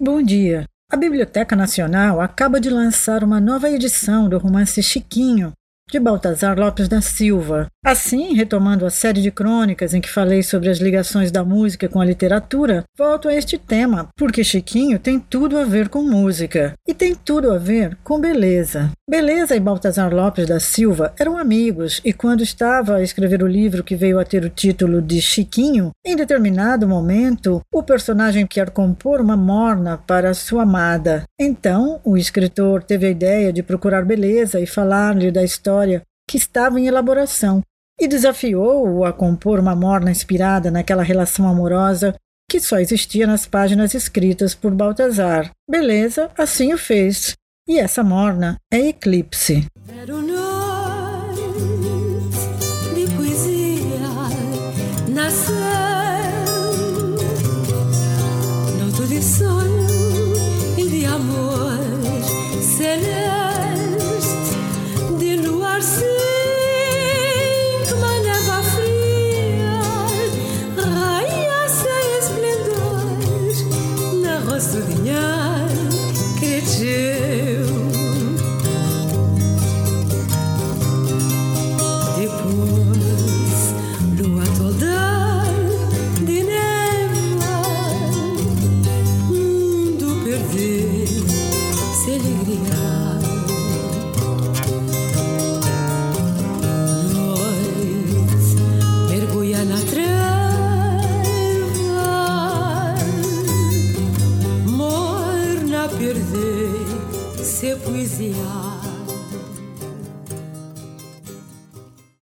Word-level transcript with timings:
Bom 0.00 0.20
dia. 0.20 0.64
A 0.90 0.96
Biblioteca 0.96 1.54
Nacional 1.54 2.20
acaba 2.20 2.60
de 2.60 2.68
lançar 2.68 3.22
uma 3.22 3.40
nova 3.40 3.70
edição 3.70 4.28
do 4.28 4.36
romance 4.38 4.82
Chiquinho, 4.82 5.52
de 5.90 6.00
Baltazar 6.00 6.58
Lopes 6.58 6.88
da 6.88 7.00
Silva. 7.00 7.66
Assim, 7.84 8.34
retomando 8.34 8.86
a 8.86 8.90
série 8.90 9.20
de 9.20 9.30
crônicas 9.30 9.92
em 9.92 10.00
que 10.00 10.08
falei 10.08 10.42
sobre 10.42 10.70
as 10.70 10.78
ligações 10.78 11.30
da 11.30 11.44
música 11.44 11.88
com 11.88 12.00
a 12.00 12.04
literatura, 12.04 12.82
volto 12.96 13.28
a 13.28 13.34
este 13.34 13.58
tema, 13.58 14.08
porque 14.16 14.42
Chiquinho 14.42 14.98
tem 14.98 15.20
tudo 15.20 15.58
a 15.58 15.64
ver 15.64 15.90
com 15.90 16.02
música 16.02 16.72
e 16.88 16.94
tem 16.94 17.14
tudo 17.14 17.52
a 17.52 17.58
ver 17.58 17.96
com 18.02 18.18
beleza. 18.18 18.90
Beleza 19.08 19.54
e 19.54 19.60
Baltazar 19.60 20.12
Lopes 20.14 20.46
da 20.46 20.58
Silva 20.58 21.12
eram 21.18 21.36
amigos 21.36 22.00
e 22.02 22.12
quando 22.12 22.42
estava 22.42 22.96
a 22.96 23.02
escrever 23.02 23.42
o 23.42 23.46
livro 23.46 23.84
que 23.84 23.94
veio 23.94 24.18
a 24.18 24.24
ter 24.24 24.44
o 24.44 24.50
título 24.50 25.02
de 25.02 25.20
Chiquinho, 25.20 25.90
em 26.04 26.16
determinado 26.16 26.88
momento, 26.88 27.60
o 27.72 27.82
personagem 27.82 28.46
quer 28.46 28.70
compor 28.70 29.20
uma 29.20 29.36
morna 29.36 29.98
para 29.98 30.32
sua 30.32 30.62
amada. 30.62 31.24
Então, 31.38 32.00
o 32.02 32.16
escritor 32.16 32.82
teve 32.82 33.06
a 33.06 33.10
ideia 33.10 33.52
de 33.52 33.62
procurar 33.62 34.06
beleza 34.06 34.58
e 34.58 34.66
falar-lhe 34.66 35.30
da 35.30 35.44
história 35.44 35.73
que 36.28 36.36
estava 36.36 36.80
em 36.80 36.86
elaboração 36.86 37.62
e 38.00 38.08
desafiou-o 38.08 39.04
a 39.04 39.12
compor 39.12 39.60
uma 39.60 39.74
morna 39.74 40.10
inspirada 40.10 40.70
naquela 40.70 41.02
relação 41.02 41.48
amorosa 41.48 42.14
que 42.50 42.60
só 42.60 42.78
existia 42.78 43.26
nas 43.26 43.46
páginas 43.46 43.94
escritas 43.94 44.54
por 44.54 44.72
Baltazar. 44.72 45.50
Beleza, 45.68 46.30
assim 46.36 46.72
o 46.72 46.78
fez. 46.78 47.34
E 47.68 47.78
essa 47.78 48.02
morna 48.02 48.56
é 48.72 48.88
Eclipse. 48.88 49.66
Perder 105.98 107.44
se 107.44 107.76
poesia. 107.76 108.34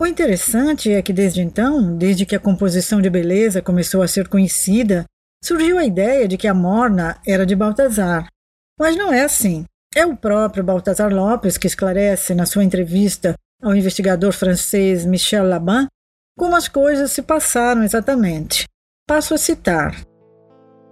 O 0.00 0.06
interessante 0.06 0.90
é 0.90 1.02
que 1.02 1.12
desde 1.12 1.42
então, 1.42 1.96
desde 1.96 2.24
que 2.24 2.34
a 2.34 2.40
composição 2.40 3.00
de 3.02 3.10
beleza 3.10 3.60
começou 3.60 4.02
a 4.02 4.08
ser 4.08 4.28
conhecida, 4.28 5.04
surgiu 5.44 5.78
a 5.78 5.84
ideia 5.84 6.26
de 6.26 6.36
que 6.36 6.48
a 6.48 6.54
morna 6.54 7.18
era 7.26 7.44
de 7.44 7.54
Baltazar. 7.54 8.26
Mas 8.78 8.96
não 8.96 9.12
é 9.12 9.22
assim. 9.22 9.64
É 9.94 10.06
o 10.06 10.16
próprio 10.16 10.64
Baltazar 10.64 11.12
Lopes 11.12 11.58
que 11.58 11.66
esclarece 11.66 12.34
na 12.34 12.46
sua 12.46 12.64
entrevista 12.64 13.34
ao 13.62 13.74
investigador 13.74 14.32
francês 14.32 15.04
Michel 15.04 15.46
Laban 15.46 15.86
como 16.38 16.56
as 16.56 16.68
coisas 16.68 17.10
se 17.12 17.20
passaram 17.20 17.82
exatamente. 17.82 18.64
Passo 19.06 19.34
a 19.34 19.38
citar. 19.38 19.94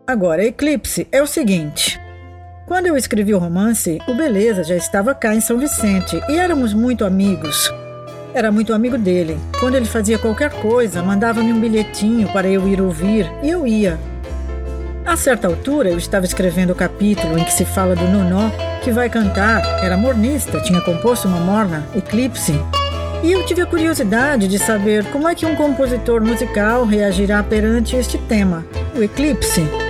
Agora, 0.07 0.45
Eclipse 0.45 1.09
é 1.11 1.23
o 1.23 1.27
seguinte. 1.27 1.99
Quando 2.69 2.85
eu 2.85 2.99
escrevi 2.99 3.33
o 3.33 3.39
romance, 3.39 3.99
o 4.07 4.13
Beleza 4.13 4.63
já 4.63 4.77
estava 4.77 5.15
cá 5.15 5.35
em 5.35 5.41
São 5.41 5.59
Vicente 5.59 6.21
e 6.29 6.37
éramos 6.37 6.75
muito 6.75 7.03
amigos. 7.03 7.73
Era 8.35 8.53
muito 8.53 8.75
amigo 8.75 8.99
dele. 8.99 9.39
Quando 9.59 9.75
ele 9.75 9.87
fazia 9.87 10.19
qualquer 10.19 10.51
coisa, 10.51 11.03
mandava-me 11.03 11.51
um 11.51 11.59
bilhetinho 11.59 12.31
para 12.31 12.47
eu 12.47 12.69
ir 12.69 12.79
ouvir 12.79 13.27
e 13.43 13.49
eu 13.49 13.67
ia. 13.67 13.99
A 15.07 15.17
certa 15.17 15.49
altura, 15.49 15.89
eu 15.89 15.97
estava 15.97 16.27
escrevendo 16.27 16.73
o 16.73 16.77
capítulo 16.77 17.39
em 17.39 17.45
que 17.45 17.55
se 17.55 17.65
fala 17.65 17.97
do 17.97 18.07
Nonó, 18.07 18.51
que 18.85 18.93
vai 18.93 19.09
cantar, 19.09 19.63
era 19.83 19.97
mornista, 19.97 20.61
tinha 20.61 20.83
composto 20.83 21.27
uma 21.27 21.41
morna, 21.41 21.87
Eclipse. 21.97 22.53
E 23.25 23.33
eu 23.33 23.47
tive 23.47 23.63
a 23.63 23.67
curiosidade 23.67 24.47
de 24.47 24.59
saber 24.59 25.07
como 25.07 25.27
é 25.27 25.35
que 25.35 25.47
um 25.47 25.57
compositor 25.57 26.21
musical 26.21 26.85
reagirá 26.85 27.43
perante 27.43 27.97
este 27.97 28.19
tema, 28.19 28.63
o 28.95 29.03
eclipse. 29.03 29.88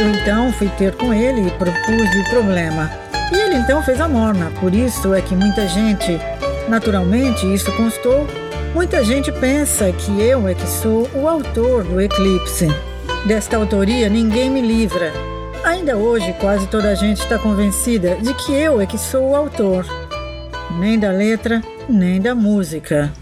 Eu 0.00 0.08
então 0.08 0.50
fui 0.54 0.70
ter 0.78 0.94
com 0.94 1.12
ele 1.12 1.46
e 1.46 1.50
propus-lhe 1.50 2.22
o 2.22 2.30
problema. 2.30 2.90
E 3.30 3.36
ele 3.36 3.56
então 3.56 3.82
fez 3.82 4.00
a 4.00 4.08
morna, 4.08 4.50
por 4.58 4.74
isso 4.74 5.12
é 5.12 5.20
que 5.20 5.34
muita 5.34 5.68
gente, 5.68 6.18
naturalmente 6.70 7.44
isso 7.52 7.70
constou, 7.76 8.26
muita 8.74 9.04
gente 9.04 9.30
pensa 9.30 9.92
que 9.92 10.22
eu 10.22 10.48
é 10.48 10.54
que 10.54 10.66
sou 10.66 11.06
o 11.14 11.28
autor 11.28 11.84
do 11.84 12.00
eclipse. 12.00 12.68
Desta 13.26 13.58
autoria 13.58 14.08
ninguém 14.08 14.48
me 14.48 14.62
livra. 14.62 15.12
Ainda 15.62 15.98
hoje 15.98 16.34
quase 16.40 16.66
toda 16.68 16.88
a 16.88 16.94
gente 16.94 17.18
está 17.18 17.38
convencida 17.38 18.16
de 18.16 18.32
que 18.32 18.54
eu 18.54 18.80
é 18.80 18.86
que 18.86 18.96
sou 18.96 19.32
o 19.32 19.36
autor. 19.36 19.84
Nem 20.78 20.98
da 20.98 21.10
letra, 21.10 21.60
nem 21.86 22.22
da 22.22 22.34
música. 22.34 23.12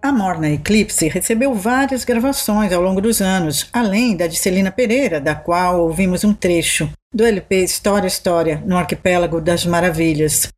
A 0.00 0.12
Morna 0.12 0.48
Eclipse 0.48 1.08
recebeu 1.08 1.52
várias 1.54 2.04
gravações 2.04 2.72
ao 2.72 2.80
longo 2.80 3.00
dos 3.00 3.20
anos, 3.20 3.68
além 3.72 4.16
da 4.16 4.28
de 4.28 4.36
Celina 4.36 4.70
Pereira, 4.70 5.20
da 5.20 5.34
qual 5.34 5.80
ouvimos 5.80 6.22
um 6.22 6.32
trecho, 6.32 6.88
do 7.12 7.24
LP 7.24 7.64
História 7.64 8.06
História, 8.06 8.62
no 8.64 8.76
Arquipélago 8.76 9.40
das 9.40 9.66
Maravilhas. 9.66 10.48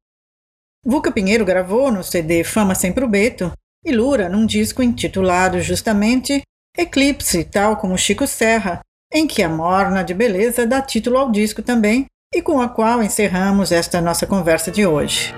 Vuca 0.84 1.10
Pinheiro 1.10 1.44
gravou 1.44 1.90
no 1.90 2.04
CD 2.04 2.44
Fama 2.44 2.74
Sem 2.74 2.92
Probeto 2.92 3.50
e 3.82 3.90
Lura 3.90 4.28
num 4.28 4.44
disco 4.44 4.82
intitulado 4.82 5.58
justamente 5.62 6.42
Eclipse, 6.76 7.44
tal 7.44 7.78
como 7.78 7.96
Chico 7.96 8.26
Serra, 8.26 8.80
em 9.12 9.26
que 9.26 9.42
a 9.42 9.48
morna 9.48 10.02
de 10.02 10.12
beleza 10.12 10.66
dá 10.66 10.82
título 10.82 11.16
ao 11.16 11.30
disco 11.30 11.62
também 11.62 12.04
e 12.34 12.42
com 12.42 12.60
a 12.60 12.68
qual 12.68 13.02
encerramos 13.02 13.72
esta 13.72 14.02
nossa 14.02 14.26
conversa 14.26 14.70
de 14.70 14.86
hoje. 14.86 15.34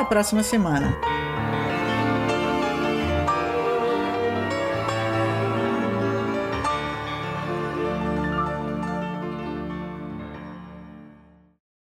A 0.00 0.04
próxima 0.04 0.42
semana. 0.42 1.19